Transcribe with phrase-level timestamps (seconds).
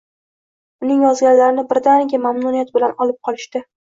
[0.85, 3.63] Uning yozganlarini birdaniga, mamnuniyat bilan olib qolishdi